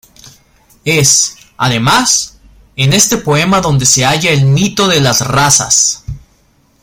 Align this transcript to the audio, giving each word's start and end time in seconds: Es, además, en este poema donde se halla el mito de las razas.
Es, 0.83 1.35
además, 1.57 2.39
en 2.75 2.91
este 2.93 3.17
poema 3.17 3.61
donde 3.61 3.85
se 3.85 4.03
halla 4.03 4.31
el 4.31 4.45
mito 4.45 4.87
de 4.87 4.99
las 4.99 5.21
razas. 5.27 6.03